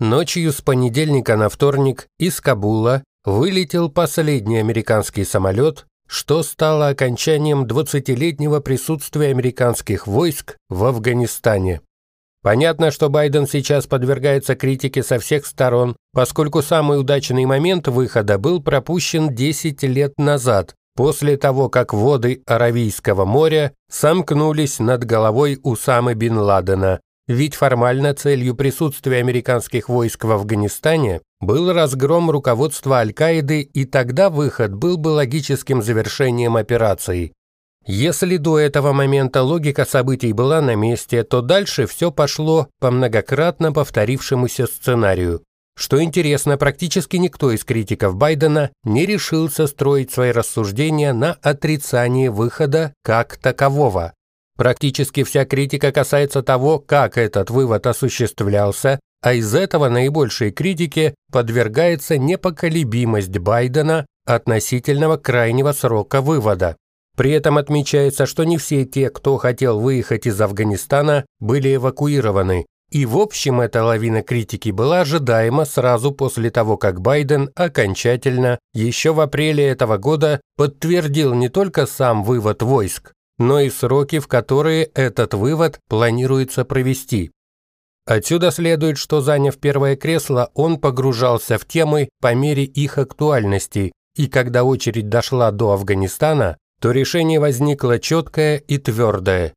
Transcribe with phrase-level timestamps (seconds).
[0.00, 8.60] Ночью с понедельника на вторник из Кабула вылетел последний американский самолет, что стало окончанием 20-летнего
[8.60, 11.80] присутствия американских войск в Афганистане.
[12.44, 18.62] Понятно, что Байден сейчас подвергается критике со всех сторон, поскольку самый удачный момент выхода был
[18.62, 26.38] пропущен 10 лет назад, после того, как воды Аравийского моря сомкнулись над головой Усамы бин
[26.38, 34.30] Ладена, ведь формально целью присутствия американских войск в Афганистане был разгром руководства Аль-Каиды, и тогда
[34.30, 37.32] выход был бы логическим завершением операции.
[37.86, 43.72] Если до этого момента логика событий была на месте, то дальше все пошло по многократно
[43.72, 45.42] повторившемуся сценарию.
[45.76, 52.94] Что интересно, практически никто из критиков Байдена не решился строить свои рассуждения на отрицании выхода
[53.04, 54.12] как такового.
[54.58, 62.18] Практически вся критика касается того, как этот вывод осуществлялся, а из этого наибольшей критике подвергается
[62.18, 66.76] непоколебимость Байдена относительного крайнего срока вывода.
[67.16, 72.66] При этом отмечается, что не все те, кто хотел выехать из Афганистана, были эвакуированы.
[72.90, 79.12] И в общем эта лавина критики была ожидаема сразу после того, как Байден окончательно, еще
[79.12, 84.84] в апреле этого года, подтвердил не только сам вывод войск, но и сроки, в которые
[84.84, 87.30] этот вывод планируется провести.
[88.06, 94.28] Отсюда следует, что заняв первое кресло, он погружался в темы по мере их актуальности, и
[94.28, 99.52] когда очередь дошла до Афганистана, то решение возникло четкое и твердое.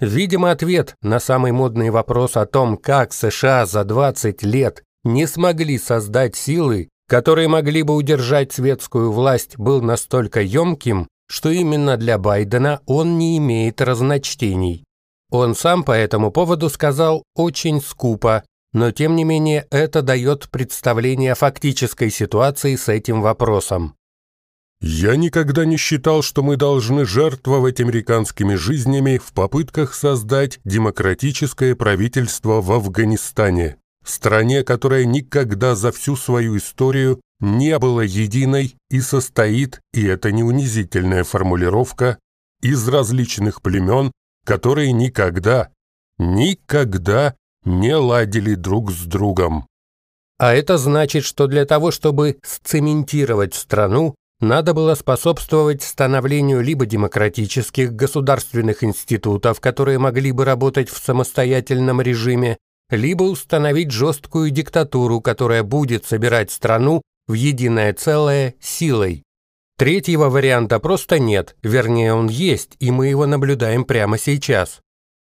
[0.00, 5.78] Видимо, ответ на самый модный вопрос о том, как США за 20 лет не смогли
[5.78, 12.80] создать силы, которые могли бы удержать светскую власть, был настолько емким, что именно для Байдена
[12.86, 14.84] он не имеет разночтений.
[15.30, 21.32] Он сам по этому поводу сказал очень скупо, но тем не менее это дает представление
[21.32, 23.94] о фактической ситуации с этим вопросом.
[24.80, 32.60] «Я никогда не считал, что мы должны жертвовать американскими жизнями в попытках создать демократическое правительство
[32.60, 40.04] в Афганистане, стране, которая никогда за всю свою историю не было единой и состоит, и
[40.04, 42.18] это не унизительная формулировка,
[42.60, 44.10] из различных племен,
[44.44, 45.68] которые никогда,
[46.18, 47.34] никогда
[47.64, 49.66] не ладили друг с другом.
[50.38, 57.92] А это значит, что для того, чтобы сцементировать страну, надо было способствовать становлению либо демократических
[57.94, 62.56] государственных институтов, которые могли бы работать в самостоятельном режиме,
[62.90, 69.22] либо установить жесткую диктатуру, которая будет собирать страну в единое целое силой.
[69.76, 74.80] Третьего варианта просто нет, вернее он есть, и мы его наблюдаем прямо сейчас.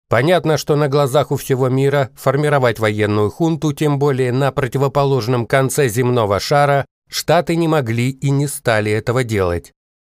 [0.10, 5.90] Понятно, что на глазах у всего мира формировать военную хунту, тем более на противоположном конце
[5.90, 9.72] земного шара, Штаты не могли и не стали этого делать.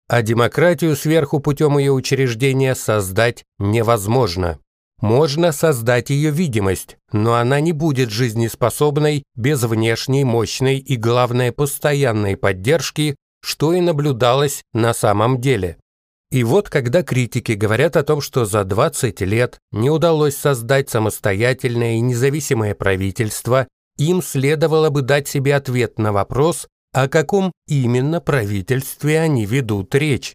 [0.08, 4.58] А демократию сверху путем ее учреждения создать невозможно.
[5.00, 12.36] Можно создать ее видимость, но она не будет жизнеспособной без внешней мощной и, главное, постоянной
[12.36, 15.76] поддержки, что и наблюдалось на самом деле.
[16.30, 21.96] И вот когда критики говорят о том, что за 20 лет не удалось создать самостоятельное
[21.96, 29.20] и независимое правительство, им следовало бы дать себе ответ на вопрос, о каком именно правительстве
[29.20, 30.34] они ведут речь.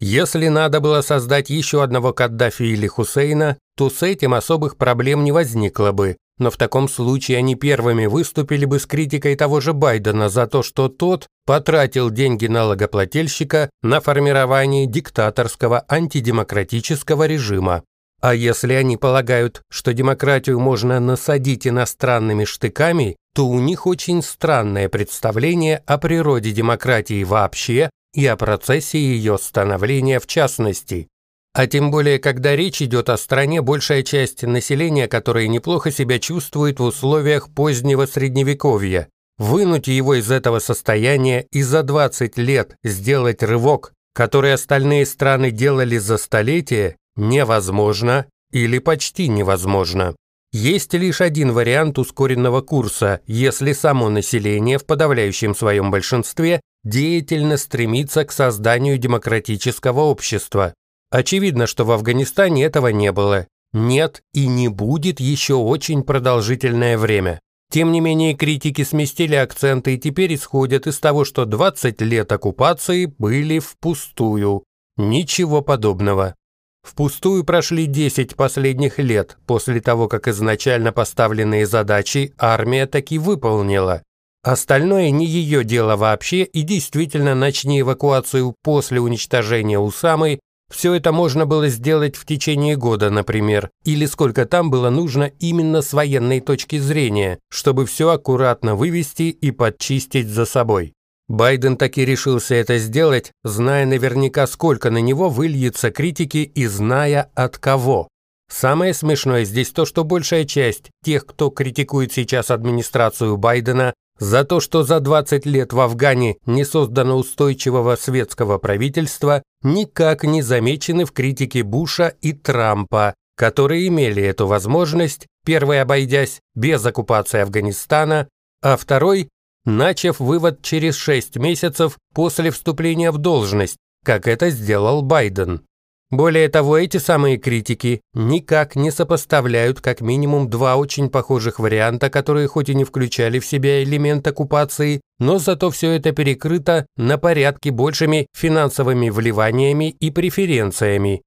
[0.00, 5.32] Если надо было создать еще одного Каддафи или Хусейна, то с этим особых проблем не
[5.32, 10.28] возникло бы, но в таком случае они первыми выступили бы с критикой того же Байдена
[10.28, 17.82] за то, что тот потратил деньги налогоплательщика на формирование диктаторского антидемократического режима.
[18.20, 24.88] А если они полагают, что демократию можно насадить иностранными штыками, то у них очень странное
[24.88, 31.08] представление о природе демократии вообще и о процессе ее становления в частности.
[31.54, 36.78] А тем более, когда речь идет о стране, большая часть населения, которое неплохо себя чувствует
[36.78, 39.08] в условиях позднего средневековья.
[39.38, 45.96] Вынуть его из этого состояния и за 20 лет сделать рывок, который остальные страны делали
[45.98, 50.14] за столетия, невозможно или почти невозможно.
[50.52, 58.24] Есть лишь один вариант ускоренного курса, если само население в подавляющем своем большинстве деятельно стремится
[58.24, 60.74] к созданию демократического общества.
[61.10, 63.46] Очевидно, что в Афганистане этого не было.
[63.72, 67.40] Нет и не будет еще очень продолжительное время.
[67.70, 73.06] Тем не менее, критики сместили акценты и теперь исходят из того, что 20 лет оккупации
[73.06, 74.64] были впустую.
[74.96, 76.34] Ничего подобного.
[76.82, 84.02] Впустую прошли 10 последних лет после того, как изначально поставленные задачи армия таки выполнила.
[84.48, 90.40] Остальное не ее дело вообще, и действительно начни эвакуацию после уничтожения Усамы,
[90.72, 95.82] все это можно было сделать в течение года, например, или сколько там было нужно именно
[95.82, 100.94] с военной точки зрения, чтобы все аккуратно вывести и подчистить за собой.
[101.28, 107.58] Байден таки решился это сделать, зная наверняка, сколько на него выльется критики и зная от
[107.58, 108.08] кого.
[108.50, 114.60] Самое смешное здесь то, что большая часть тех, кто критикует сейчас администрацию Байдена за то,
[114.60, 121.12] что за 20 лет в Афгане не создано устойчивого светского правительства, никак не замечены в
[121.12, 128.28] критике Буша и Трампа, которые имели эту возможность, первый обойдясь без оккупации Афганистана,
[128.62, 129.28] а второй
[129.64, 135.62] начав вывод через 6 месяцев после вступления в должность, как это сделал Байден.
[136.10, 142.48] Более того, эти самые критики никак не сопоставляют как минимум два очень похожих варианта, которые
[142.48, 147.70] хоть и не включали в себя элемент оккупации, но зато все это перекрыто на порядке
[147.70, 151.20] большими финансовыми вливаниями и преференциями.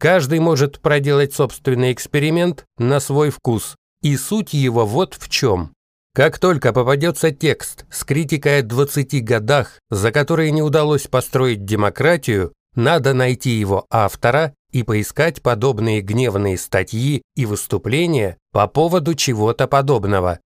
[0.00, 5.72] Каждый может проделать собственный эксперимент на свой вкус, и суть его вот в чем.
[6.12, 12.52] Как только попадется текст с критикой о 20 годах, за которые не удалось построить демократию,
[12.74, 20.40] надо найти его автора и поискать подобные гневные статьи и выступления по поводу чего-то подобного.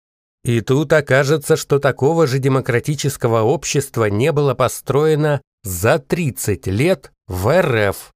[0.43, 7.61] И тут окажется, что такого же демократического общества не было построено за 30 лет в
[7.61, 8.11] РФ.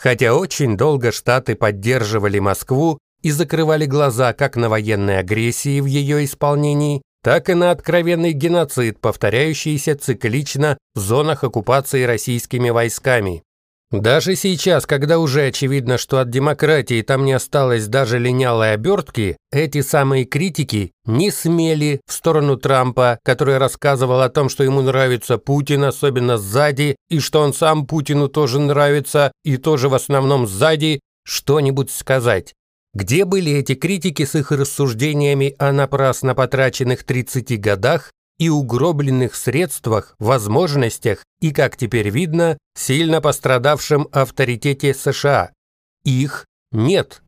[0.00, 6.24] Хотя очень долго Штаты поддерживали Москву и закрывали глаза как на военной агрессии в ее
[6.24, 13.42] исполнении, так и на откровенный геноцид, повторяющийся циклично в зонах оккупации российскими войсками.
[14.00, 19.82] Даже сейчас, когда уже очевидно, что от демократии там не осталось даже линялой обертки, эти
[19.82, 25.84] самые критики не смели в сторону Трампа, который рассказывал о том, что ему нравится Путин,
[25.84, 31.92] особенно сзади, и что он сам Путину тоже нравится, и тоже в основном сзади, что-нибудь
[31.92, 32.52] сказать.
[32.94, 40.14] Где были эти критики с их рассуждениями о напрасно потраченных 30 годах и угробленных средствах,
[40.18, 45.52] возможностях и, как теперь видно, сильно пострадавшем авторитете США?
[46.04, 47.22] Их нет.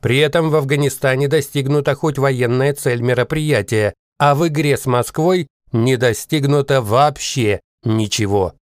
[0.00, 5.96] При этом в Афганистане достигнута хоть военная цель мероприятия, а в игре с Москвой не
[5.96, 8.54] достигнуто вообще ничего.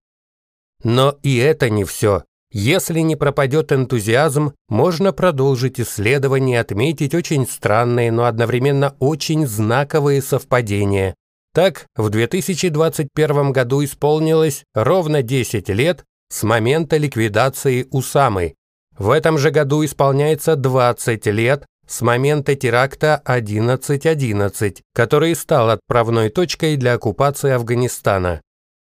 [0.83, 2.23] Но и это не все.
[2.51, 10.21] Если не пропадет энтузиазм, можно продолжить исследование и отметить очень странные, но одновременно очень знаковые
[10.21, 11.13] совпадения.
[11.53, 18.55] Так, в 2021 году исполнилось ровно 10 лет с момента ликвидации Усамы.
[18.97, 26.77] В этом же году исполняется 20 лет с момента теракта 11.11, который стал отправной точкой
[26.77, 28.41] для оккупации Афганистана.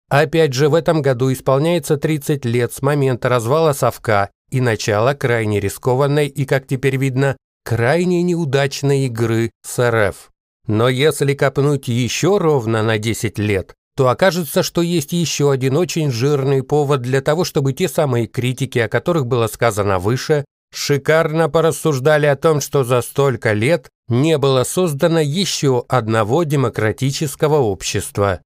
[0.10, 5.60] Опять же, в этом году исполняется 30 лет с момента развала Совка и начала крайне
[5.60, 10.33] рискованной и, как теперь видно, крайне неудачной игры с РФ.
[10.68, 16.12] Но если копнуть еще ровно на 10 лет, то окажется, что есть еще один очень
[16.12, 22.26] жирный повод для того, чтобы те самые критики, о которых было сказано выше, шикарно порассуждали
[22.26, 28.42] о том, что за столько лет не было создано еще одного демократического общества.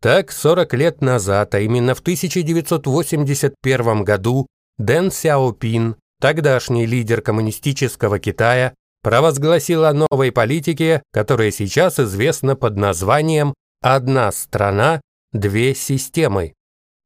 [0.00, 8.74] Так, 40 лет назад, а именно в 1981 году, Дэн Сяопин, тогдашний лидер коммунистического Китая,
[9.02, 15.00] провозгласил о новой политике, которая сейчас известна под названием «Одна страна,
[15.32, 16.54] две системы».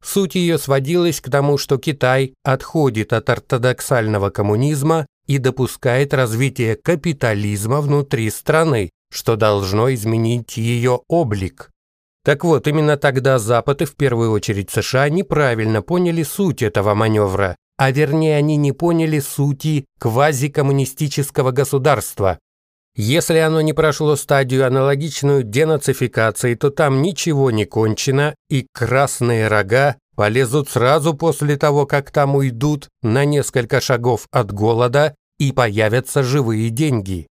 [0.04, 7.80] Суть ее сводилась к тому, что Китай отходит от ортодоксального коммунизма и допускает развитие капитализма
[7.80, 11.70] внутри страны, что должно изменить ее облик.
[12.24, 17.56] Так вот, именно тогда Запад и в первую очередь США неправильно поняли суть этого маневра,
[17.76, 22.38] а вернее они не поняли сути квазикоммунистического государства.
[22.96, 29.96] Если оно не прошло стадию аналогичную денацификации, то там ничего не кончено, и красные рога
[30.14, 36.70] полезут сразу после того, как там уйдут на несколько шагов от голода и появятся живые
[36.70, 37.26] деньги.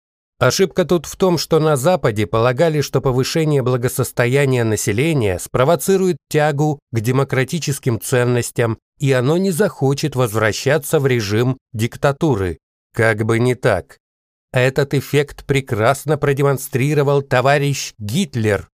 [0.45, 7.01] Ошибка тут в том, что на Западе полагали, что повышение благосостояния населения спровоцирует тягу к
[7.01, 12.59] демократическим ценностям, и оно не захочет возвращаться в режим диктатуры.
[12.93, 13.97] Как бы не так.
[14.53, 18.69] Этот эффект прекрасно продемонстрировал товарищ Гитлер,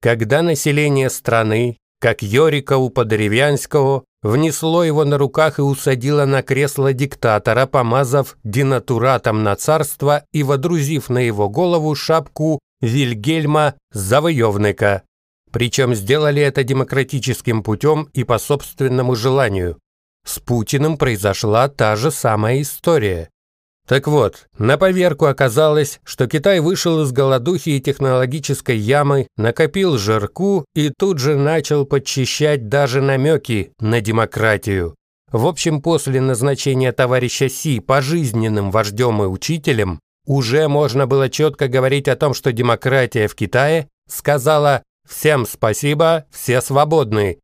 [0.00, 6.92] когда население страны, как Йорика у Подеревянского, внесло его на руках и усадило на кресло
[6.92, 15.02] диктатора, помазав денатуратом на царство и водрузив на его голову шапку Вильгельма Завоевника.
[15.50, 19.78] Причем сделали это демократическим путем и по собственному желанию.
[20.26, 23.30] С Путиным произошла та же самая история.
[23.86, 30.64] Так вот, на поверку оказалось, что Китай вышел из голодухи и технологической ямы, накопил жирку
[30.74, 34.96] и тут же начал подчищать даже намеки на демократию.
[35.30, 42.08] В общем, после назначения товарища Си пожизненным вождем и учителем, уже можно было четко говорить
[42.08, 47.38] о том, что демократия в Китае сказала «Всем спасибо, все свободны».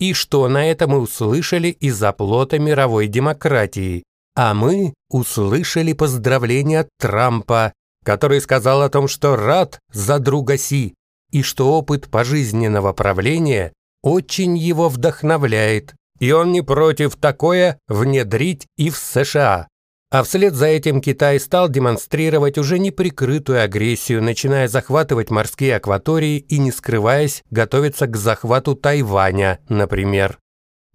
[0.00, 4.02] И что на это мы услышали из оплота мировой демократии.
[4.34, 7.72] А мы услышали поздравления от Трампа,
[8.04, 10.94] который сказал о том, что рад за друга Си,
[11.30, 13.72] и что опыт пожизненного правления
[14.02, 19.68] очень его вдохновляет, и он не против такое внедрить и в США.
[20.12, 26.58] А вслед за этим Китай стал демонстрировать уже неприкрытую агрессию, начиная захватывать морские акватории и,
[26.58, 30.38] не скрываясь, готовиться к захвату Тайваня, например.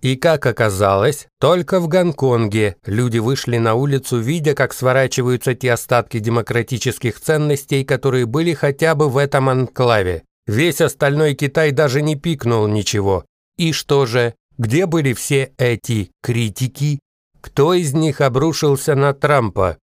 [0.02, 6.20] И как оказалось, только в Гонконге люди вышли на улицу, видя, как сворачиваются те остатки
[6.20, 10.24] демократических ценностей, которые были хотя бы в этом анклаве.
[10.48, 13.26] Весь остальной Китай даже не пикнул ничего.
[13.58, 17.00] И что же, где были все эти критики?
[17.42, 19.78] Кто из них обрушился на Трампа?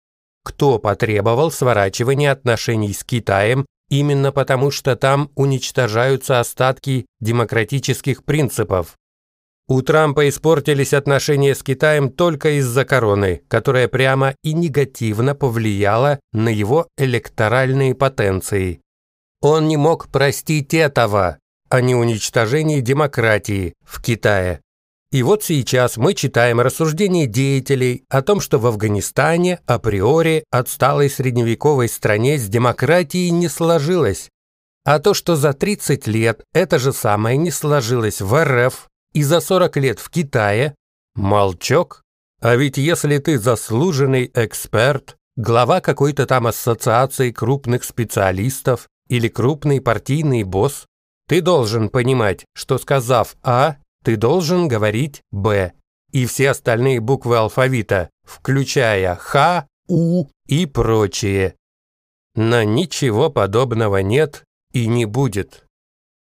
[0.45, 8.97] Кто потребовал сворачивания отношений с Китаем именно потому, что там уничтожаются остатки демократических принципов?
[9.71, 16.49] У Трампа испортились отношения с Китаем только из-за короны, которая прямо и негативно повлияла на
[16.49, 18.81] его электоральные потенции.
[19.43, 24.63] Он не мог простить этого, а не уничтожение демократии в Китае.
[25.13, 31.89] И вот сейчас мы читаем рассуждения деятелей о том, что в Афганистане априори отсталой средневековой
[31.91, 34.31] стране с демократией не сложилось.
[34.85, 39.41] А то, что за 30 лет это же самое не сложилось в РФ, и за
[39.41, 40.75] 40 лет в Китае–
[41.15, 42.03] молчок.
[42.41, 50.45] А ведь если ты заслуженный эксперт, глава какой-то там ассоциации крупных специалистов или крупный партийный
[50.45, 50.87] босс,
[51.29, 55.73] ты должен понимать, что сказав А, ты должен говорить Б.
[56.11, 61.55] И все остальные буквы алфавита, включая Х, У и прочие.
[62.35, 65.68] Но ничего подобного нет и не будет.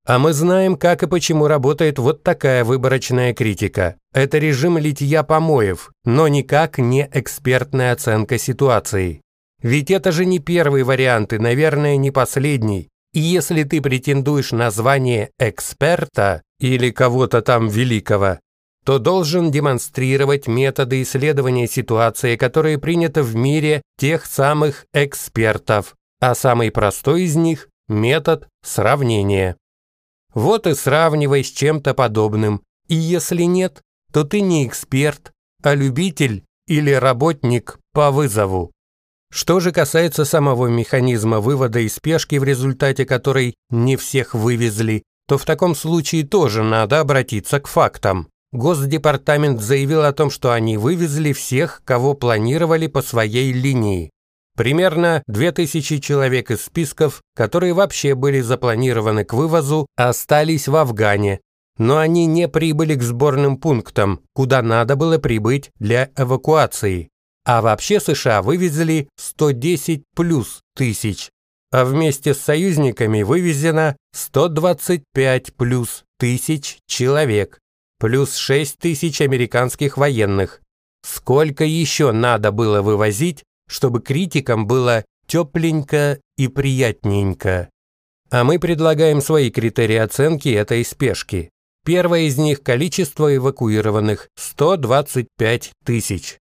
[0.06, 3.96] А мы знаем, как и почему работает вот такая выборочная критика.
[4.14, 9.22] Это режим литья помоев, но никак не экспертная оценка ситуации.
[9.64, 12.90] Ведь это же не первый вариант и, наверное, не последний.
[13.14, 18.40] И если ты претендуешь на звание эксперта или кого-то там великого,
[18.86, 26.70] то должен демонстрировать методы исследования ситуации, которые приняты в мире тех самых экспертов, а самый
[26.70, 29.56] простой из них– метод сравнения.
[30.36, 32.62] Вот и сравнивай с чем-то подобным.
[32.88, 35.32] И если нет, то ты не эксперт,
[35.64, 38.72] а любитель или работник по вызову.
[39.32, 45.38] Что же касается самого механизма вывода из спешки, в результате которой не всех вывезли, то
[45.38, 48.28] в таком случае тоже надо обратиться к фактам.
[48.52, 54.12] Госдепартамент заявил о том, что они вывезли всех, кого планировали по своей линии.
[54.56, 61.42] Примерно 2000 человек из списков, которые вообще были запланированы к вывозу, остались в Афгане,
[61.78, 67.10] но они не прибыли к сборным пунктам, куда надо было прибыть для эвакуации.
[67.46, 71.30] А вообще США вывезли 110 плюс тысяч,
[71.72, 77.60] а вместе с союзниками вывезено 125 плюс тысяч человек,
[78.00, 80.62] плюс 6 тысяч американских военных.
[81.06, 87.70] Сколько еще надо было вывозить, чтобы критикам было тепленько и приятненько.
[88.30, 91.50] А мы предлагаем свои критерии оценки этой спешки.
[91.86, 96.38] Первое из них– количество эвакуированных– 125 тысяч.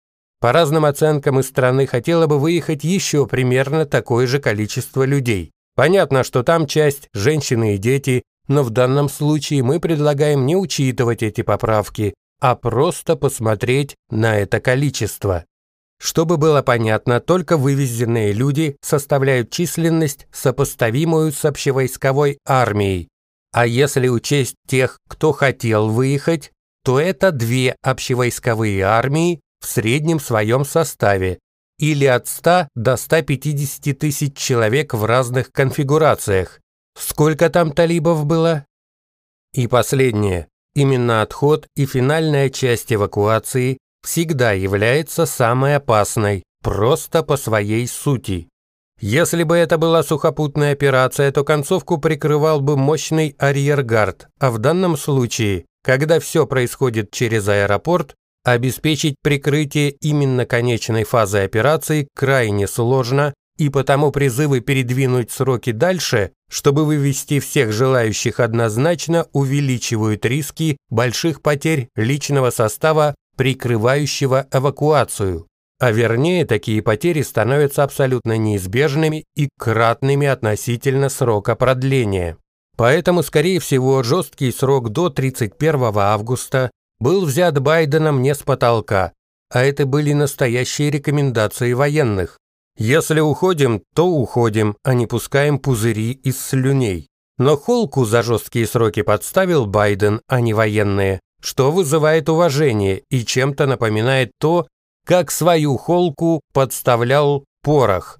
[0.40, 5.52] По разным оценкам из страны хотело бы выехать еще примерно такое же количество людей.
[5.76, 11.22] Понятно, что там часть– женщины и дети, но в данном случае мы предлагаем не учитывать
[11.22, 15.44] эти поправки, а просто посмотреть на это количество.
[16.00, 23.08] Чтобы было понятно, только вывезенные люди составляют численность, сопоставимую с общевойсковой армией.
[23.52, 26.52] А если учесть тех, кто хотел выехать,
[26.84, 31.40] то это две общевойсковые армии в среднем своем составе,
[31.78, 36.60] или от 100 до 150 тысяч человек в разных конфигурациях.
[36.96, 38.66] Сколько там талибов было?
[39.52, 40.48] И последнее.
[40.74, 48.48] именно отход и финальная часть эвакуации всегда является самой опасной, просто по своей сути.
[49.00, 54.96] Если бы это была сухопутная операция, то концовку прикрывал бы мощный арьергард, а в данном
[54.96, 58.14] случае, когда все происходит через аэропорт,
[58.44, 66.84] обеспечить прикрытие именно конечной фазы операции крайне сложно, и потому призывы передвинуть сроки дальше, чтобы
[66.84, 75.46] вывести всех желающих однозначно, увеличивают риски больших потерь личного состава, прикрывающего эвакуацию.
[75.80, 82.36] А вернее, такие потери становятся абсолютно неизбежными и кратными относительно срока продления.
[82.76, 89.12] Поэтому, скорее всего, жесткий срок до 31 августа был взят Байденом не с потолка,
[89.52, 92.38] а это были настоящие рекомендации военных.
[92.76, 97.06] Если уходим, то уходим, а не пускаем пузыри из слюней.
[97.38, 103.66] Но холку за жесткие сроки подставил Байден, а не военные, что вызывает уважение и чем-то
[103.66, 104.66] напоминает то,
[105.04, 108.18] как свою холку подставлял порох.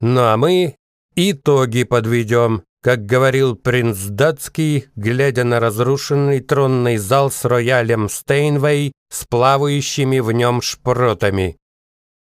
[0.00, 0.76] Ну а мы
[1.14, 9.24] итоги подведем, как говорил принц датский, глядя на разрушенный тронный зал с роялем Стейнвей с
[9.24, 11.56] плавающими в нем шпротами.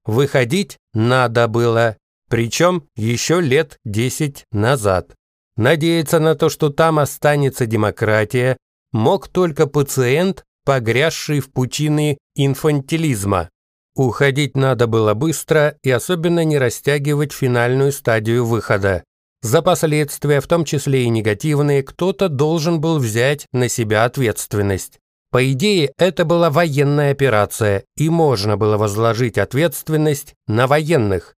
[0.05, 1.97] Выходить надо было,
[2.29, 5.13] причем еще лет десять назад.
[5.57, 8.57] Надеяться на то, что там останется демократия,
[8.91, 13.49] мог только пациент, погрязший в пучины инфантилизма.
[13.95, 19.03] Уходить надо было быстро и особенно не растягивать финальную стадию выхода.
[19.41, 24.99] За последствия, в том числе и негативные, кто-то должен был взять на себя ответственность.
[25.31, 31.35] По идее, это была военная операция, и можно было возложить ответственность на военных.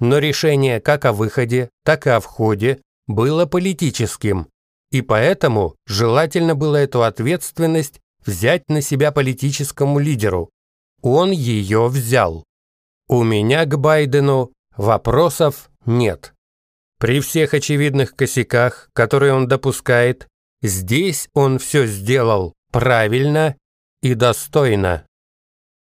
[0.00, 4.48] Но решение как о выходе, так и о входе было политическим.
[4.90, 10.50] И поэтому желательно было эту ответственность взять на себя политическому лидеру.
[11.02, 12.44] Он ее взял.
[13.08, 16.34] У меня к Байдену вопросов нет.
[16.98, 20.26] При всех очевидных косяках, которые он допускает,
[20.62, 23.56] здесь он все сделал правильно
[24.02, 25.07] и достойно.